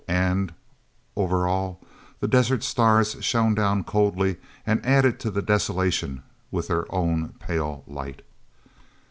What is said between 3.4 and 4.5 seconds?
down coldly